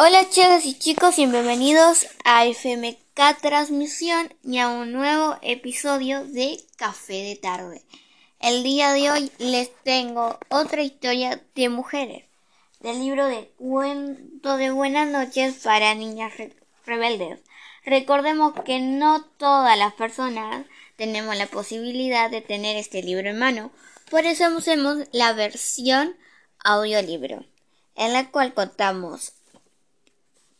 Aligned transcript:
Hola 0.00 0.30
chicas 0.30 0.64
y 0.64 0.78
chicos 0.78 1.18
y 1.18 1.26
bienvenidos 1.26 2.06
a 2.24 2.46
FMK 2.46 3.40
Transmisión 3.42 4.32
y 4.44 4.58
a 4.58 4.68
un 4.68 4.92
nuevo 4.92 5.36
episodio 5.42 6.24
de 6.24 6.56
Café 6.76 7.14
de 7.14 7.34
Tarde. 7.34 7.82
El 8.38 8.62
día 8.62 8.92
de 8.92 9.10
hoy 9.10 9.32
les 9.38 9.74
tengo 9.82 10.38
otra 10.50 10.82
historia 10.82 11.42
de 11.56 11.68
mujeres 11.68 12.22
del 12.78 13.00
libro 13.00 13.26
de 13.26 13.50
Cuento 13.56 14.56
de 14.56 14.70
Buenas 14.70 15.08
noches 15.08 15.56
para 15.64 15.96
niñas 15.96 16.32
rebeldes. 16.86 17.40
Recordemos 17.84 18.52
que 18.64 18.78
no 18.78 19.24
todas 19.24 19.76
las 19.76 19.94
personas 19.94 20.64
tenemos 20.94 21.36
la 21.36 21.46
posibilidad 21.46 22.30
de 22.30 22.40
tener 22.40 22.76
este 22.76 23.02
libro 23.02 23.30
en 23.30 23.40
mano, 23.40 23.72
por 24.12 24.26
eso 24.26 24.44
hacemos 24.46 25.08
la 25.10 25.32
versión 25.32 26.16
audiolibro, 26.60 27.44
en 27.96 28.12
la 28.12 28.30
cual 28.30 28.54
contamos 28.54 29.32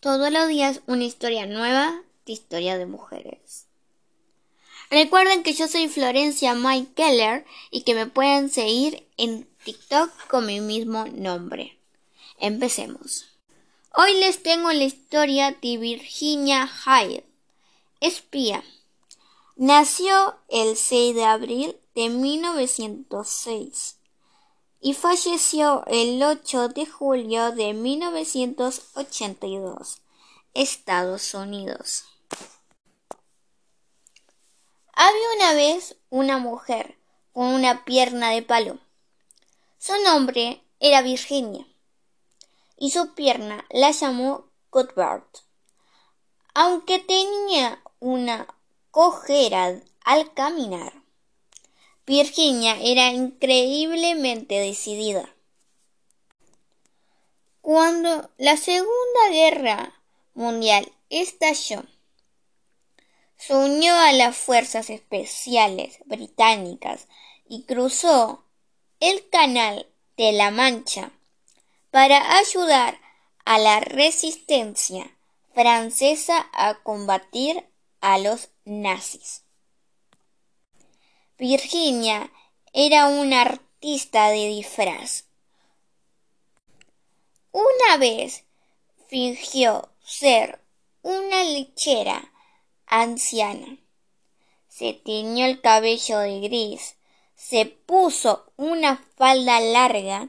todos 0.00 0.30
los 0.32 0.48
días 0.48 0.80
una 0.86 1.04
historia 1.04 1.46
nueva 1.46 2.02
de 2.26 2.32
historia 2.32 2.78
de 2.78 2.86
mujeres. 2.86 3.66
Recuerden 4.90 5.42
que 5.42 5.52
yo 5.52 5.68
soy 5.68 5.88
Florencia 5.88 6.54
Mike 6.54 6.92
Keller 6.94 7.44
y 7.70 7.82
que 7.82 7.94
me 7.94 8.06
pueden 8.06 8.48
seguir 8.48 9.06
en 9.16 9.46
TikTok 9.64 10.10
con 10.28 10.46
mi 10.46 10.60
mismo 10.60 11.06
nombre. 11.06 11.76
Empecemos. 12.38 13.26
Hoy 13.94 14.14
les 14.20 14.42
tengo 14.42 14.72
la 14.72 14.84
historia 14.84 15.56
de 15.60 15.76
Virginia 15.76 16.68
Hyde, 16.68 17.24
espía. 18.00 18.64
Nació 19.56 20.36
el 20.48 20.76
6 20.76 21.16
de 21.16 21.24
abril 21.24 21.76
de 21.94 22.08
1906 22.08 23.97
y 24.80 24.94
falleció 24.94 25.84
el 25.86 26.22
8 26.22 26.68
de 26.68 26.86
julio 26.86 27.50
de 27.52 27.74
1982, 27.74 30.00
Estados 30.54 31.34
Unidos. 31.34 32.04
Había 34.92 35.32
una 35.36 35.52
vez 35.54 35.96
una 36.10 36.38
mujer 36.38 36.96
con 37.32 37.46
una 37.46 37.84
pierna 37.84 38.30
de 38.30 38.42
palo. 38.42 38.78
Su 39.78 39.92
nombre 40.02 40.62
era 40.80 41.02
Virginia 41.02 41.66
y 42.76 42.90
su 42.90 43.14
pierna 43.14 43.64
la 43.70 43.90
llamó 43.90 44.44
Cuthbert. 44.70 45.38
Aunque 46.54 46.98
tenía 46.98 47.82
una 48.00 48.48
cojera 48.90 49.80
al 50.04 50.34
caminar, 50.34 50.97
Virginia 52.08 52.78
era 52.80 53.10
increíblemente 53.10 54.58
decidida. 54.58 55.28
Cuando 57.60 58.30
la 58.38 58.56
Segunda 58.56 59.28
Guerra 59.30 59.92
Mundial 60.32 60.90
estalló, 61.10 61.84
se 63.36 63.54
unió 63.54 63.94
a 63.94 64.12
las 64.12 64.34
fuerzas 64.34 64.88
especiales 64.88 65.98
británicas 66.06 67.08
y 67.46 67.64
cruzó 67.64 68.42
el 69.00 69.28
Canal 69.28 69.86
de 70.16 70.32
la 70.32 70.50
Mancha 70.50 71.12
para 71.90 72.38
ayudar 72.38 72.98
a 73.44 73.58
la 73.58 73.80
resistencia 73.80 75.14
francesa 75.52 76.48
a 76.54 76.82
combatir 76.82 77.68
a 78.00 78.16
los 78.16 78.48
nazis. 78.64 79.42
Virginia 81.38 82.32
era 82.72 83.06
una 83.06 83.42
artista 83.42 84.30
de 84.30 84.48
disfraz. 84.48 85.26
Una 87.52 87.96
vez 87.96 88.42
fingió 89.06 89.88
ser 90.02 90.60
una 91.02 91.44
lechera 91.44 92.32
anciana. 92.86 93.78
Se 94.66 94.94
tiñó 94.94 95.46
el 95.46 95.60
cabello 95.60 96.18
de 96.18 96.40
gris, 96.40 96.96
se 97.36 97.66
puso 97.66 98.50
una 98.56 98.96
falda 99.14 99.60
larga 99.60 100.28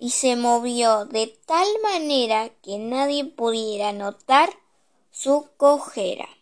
y 0.00 0.08
se 0.08 0.36
movió 0.36 1.04
de 1.04 1.26
tal 1.44 1.68
manera 1.82 2.48
que 2.62 2.78
nadie 2.78 3.26
pudiera 3.26 3.92
notar 3.92 4.48
su 5.10 5.50
cojera 5.58 6.35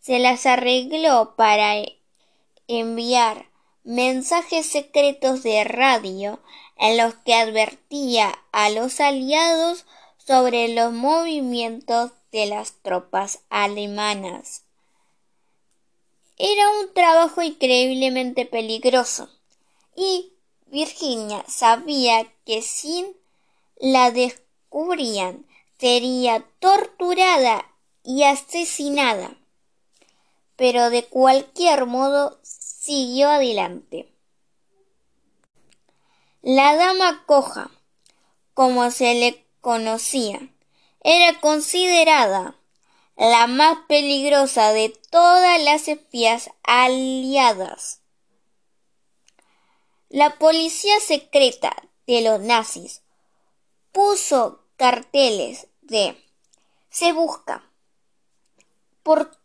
se 0.00 0.18
las 0.18 0.46
arregló 0.46 1.34
para 1.36 1.74
enviar 2.68 3.46
mensajes 3.84 4.66
secretos 4.66 5.42
de 5.42 5.64
radio 5.64 6.40
en 6.76 6.96
los 6.96 7.14
que 7.14 7.34
advertía 7.34 8.38
a 8.52 8.70
los 8.70 9.00
aliados 9.00 9.84
sobre 10.18 10.68
los 10.68 10.92
movimientos 10.92 12.12
de 12.32 12.46
las 12.46 12.72
tropas 12.82 13.40
alemanas. 13.50 14.62
Era 16.38 16.70
un 16.80 16.94
trabajo 16.94 17.42
increíblemente 17.42 18.46
peligroso 18.46 19.28
y 19.94 20.32
Virginia 20.66 21.44
sabía 21.46 22.32
que 22.46 22.62
si 22.62 23.14
la 23.78 24.10
descubrían 24.10 25.44
sería 25.78 26.46
torturada 26.60 27.66
y 28.02 28.22
asesinada 28.22 29.39
pero 30.60 30.90
de 30.90 31.06
cualquier 31.06 31.86
modo 31.86 32.38
siguió 32.42 33.30
adelante. 33.30 34.12
La 36.42 36.76
dama 36.76 37.24
coja, 37.24 37.70
como 38.52 38.90
se 38.90 39.14
le 39.14 39.46
conocía, 39.62 40.38
era 41.02 41.40
considerada 41.40 42.58
la 43.16 43.46
más 43.46 43.78
peligrosa 43.88 44.74
de 44.74 44.90
todas 45.08 45.62
las 45.62 45.88
espías 45.88 46.50
aliadas. 46.62 48.02
La 50.10 50.36
policía 50.38 51.00
secreta 51.00 51.74
de 52.06 52.20
los 52.20 52.38
nazis 52.38 53.00
puso 53.92 54.62
carteles 54.76 55.68
de 55.80 56.22
se 56.90 57.14
busca 57.14 57.64
por 59.02 59.39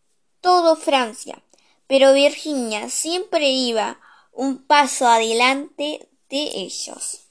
Francia, 0.75 1.41
pero 1.88 2.13
Virginia 2.13 2.90
siempre 2.90 3.50
iba 3.50 4.00
un 4.31 4.66
paso 4.66 5.08
adelante 5.08 6.09
de 6.30 6.44
ellos. 6.56 7.22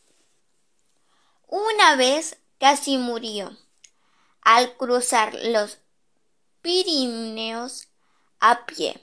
Una 1.49 1.97
vez 1.97 2.39
casi 2.59 2.99
murió 2.99 3.57
al 4.41 4.77
cruzar 4.77 5.35
los 5.35 5.79
Pirineos 6.63 7.89
a 8.41 8.65
pie 8.65 8.99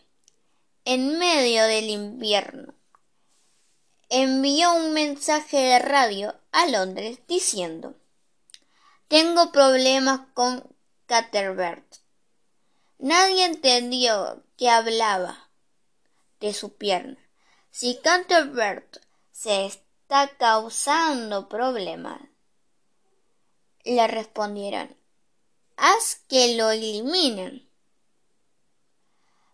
en 0.83 1.19
medio 1.19 1.63
del 1.65 1.89
invierno. 1.89 2.73
Envió 4.09 4.73
un 4.73 4.93
mensaje 4.93 5.57
de 5.57 5.79
radio 5.79 6.35
a 6.51 6.65
Londres 6.67 7.19
diciendo 7.27 7.95
Tengo 9.07 9.51
problemas 9.51 10.21
con 10.33 10.75
Caterbert. 11.05 12.00
Nadie 13.01 13.45
entendió 13.45 14.43
que 14.57 14.69
hablaba 14.69 15.49
de 16.39 16.53
su 16.53 16.75
pierna. 16.75 17.17
Si 17.71 17.97
Canterbert 17.97 18.97
se 19.31 19.65
está 19.65 20.27
causando 20.37 21.49
problemas, 21.49 22.21
le 23.85 24.05
respondieron, 24.05 24.95
haz 25.77 26.21
que 26.27 26.55
lo 26.55 26.69
eliminen. 26.69 27.67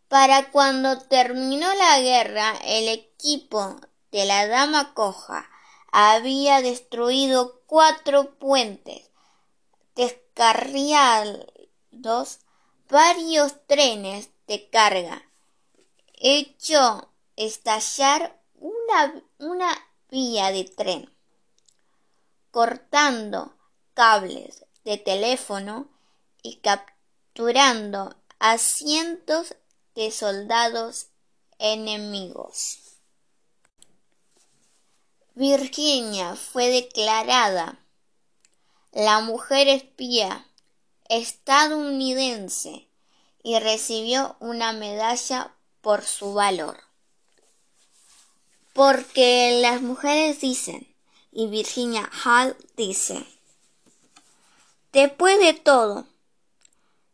Para 0.09 0.52
cuando 0.52 1.00
terminó 1.03 1.74
la 1.74 2.02
guerra, 2.02 2.53
el 2.66 2.90
equipo 2.90 3.78
de 4.12 4.25
la 4.25 4.46
Dama 4.46 4.94
Coja 4.94 5.50
había 5.94 6.62
destruido 6.62 7.62
cuatro 7.66 8.38
puentes 8.40 9.09
descarriados 9.95 12.42
varios 12.89 13.66
trenes 13.68 14.30
de 14.48 14.69
carga, 14.69 15.24
hecho 16.13 17.10
estallar 17.36 18.42
una, 18.56 19.24
una 19.39 19.78
vía 20.10 20.51
de 20.51 20.63
tren, 20.63 21.13
cortando 22.51 23.54
cables 23.94 24.66
de 24.84 24.98
teléfono 24.98 25.89
y 26.42 26.57
capturando 26.57 28.16
a 28.39 28.57
cientos 28.57 29.56
de 29.95 30.12
soldados 30.12 31.07
enemigos. 31.60 32.80
Virginia 35.36 36.36
fue 36.36 36.68
declarada 36.69 37.80
la 38.92 39.19
mujer 39.19 39.68
espía 39.68 40.48
estadounidense 41.09 42.88
y 43.44 43.59
recibió 43.59 44.36
una 44.39 44.74
medalla 44.74 45.54
por 45.81 46.04
su 46.04 46.33
valor. 46.33 46.80
Porque 48.74 49.59
las 49.62 49.81
mujeres 49.81 50.42
dicen, 50.42 50.88
y 51.31 51.48
Virginia 51.48 52.09
Hall 52.24 52.56
dice, 52.75 53.25
Después 54.94 55.39
de 55.39 55.54
todo, 55.54 56.07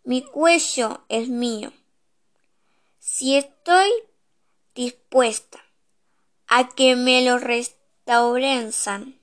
mi 0.03 0.21
cuello 0.23 1.03
es 1.09 1.29
mío. 1.29 1.73
Si 2.99 3.35
estoy 3.35 3.89
dispuesta 4.75 5.63
a 6.47 6.69
que 6.69 6.95
me 6.95 7.23
lo 7.23 7.39
restaurenzan. 7.39 9.19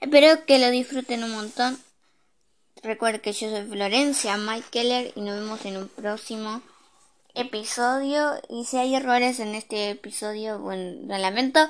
Espero 0.00 0.46
que 0.46 0.58
lo 0.58 0.70
disfruten 0.70 1.24
un 1.24 1.32
montón. 1.32 1.78
Recuerden 2.82 3.20
que 3.20 3.34
yo 3.34 3.50
soy 3.50 3.66
Florencia 3.66 4.38
Mike 4.38 4.68
Keller 4.70 5.12
y 5.14 5.20
nos 5.20 5.38
vemos 5.38 5.64
en 5.66 5.76
un 5.76 5.88
próximo 5.88 6.62
episodio. 7.34 8.40
Y 8.48 8.64
si 8.64 8.78
hay 8.78 8.94
errores 8.94 9.40
en 9.40 9.54
este 9.54 9.90
episodio, 9.90 10.58
bueno, 10.58 11.02
lo 11.06 11.18
lamento, 11.18 11.60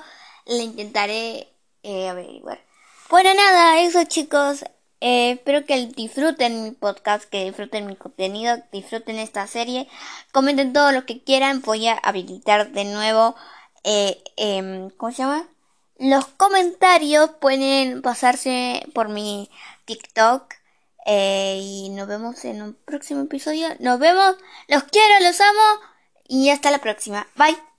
le 0.46 0.62
intentaré 0.62 1.48
eh, 1.82 2.08
averiguar. 2.08 2.60
Bueno, 3.08 3.34
nada, 3.34 3.80
eso 3.80 4.04
chicos. 4.04 4.64
Eh, 5.00 5.32
espero 5.32 5.64
que 5.64 5.86
disfruten 5.86 6.62
mi 6.62 6.70
podcast, 6.70 7.24
que 7.24 7.46
disfruten 7.46 7.86
mi 7.86 7.96
contenido, 7.96 8.62
disfruten 8.70 9.18
esta 9.18 9.48
serie. 9.48 9.88
Comenten 10.30 10.72
todo 10.72 10.92
lo 10.92 11.04
que 11.04 11.20
quieran. 11.24 11.62
Voy 11.62 11.88
a 11.88 11.94
habilitar 11.94 12.70
de 12.70 12.84
nuevo. 12.84 13.34
Eh, 13.82 14.22
em, 14.36 14.90
¿Cómo 14.90 15.10
se 15.10 15.22
llama? 15.22 15.48
Los 16.00 16.26
comentarios 16.28 17.28
pueden 17.42 18.00
pasarse 18.00 18.86
por 18.94 19.10
mi 19.10 19.50
TikTok. 19.84 20.54
Eh, 21.04 21.58
y 21.62 21.90
nos 21.90 22.08
vemos 22.08 22.42
en 22.46 22.62
un 22.62 22.74
próximo 22.74 23.20
episodio. 23.20 23.68
Nos 23.80 23.98
vemos. 23.98 24.36
Los 24.66 24.84
quiero, 24.84 25.22
los 25.22 25.38
amo. 25.42 25.82
Y 26.26 26.48
hasta 26.48 26.70
la 26.70 26.78
próxima. 26.78 27.26
Bye. 27.36 27.69